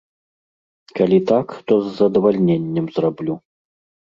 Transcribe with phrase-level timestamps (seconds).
[0.99, 3.35] Калі так, то з задавальненнем зраблю.